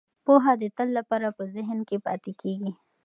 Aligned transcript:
پوهه 0.25 0.53
د 0.61 0.63
تل 0.77 0.89
لپاره 0.97 1.27
په 1.37 1.43
ذهن 1.55 1.79
کې 1.87 1.97
پاتې 2.05 2.31
کیږي. 2.41 2.71